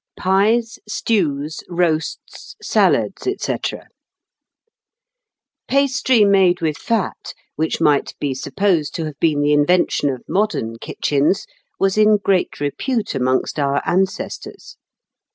[0.17, 3.55] Pies, Stews, Roasts, Salads, &c.
[5.67, 10.79] Pastry made with fat, which might be supposed to have been the invention of modern
[10.79, 11.45] kitchens,
[11.79, 14.75] was in great repute amongst our ancestors.